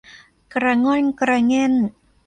[0.53, 1.73] กระง่อนกระแง่น